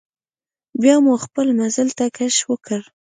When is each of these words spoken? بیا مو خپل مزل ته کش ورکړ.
بیا 0.81 0.95
مو 1.03 1.13
خپل 1.25 1.47
مزل 1.59 1.89
ته 1.97 2.05
کش 2.17 2.35
ورکړ. 2.49 2.81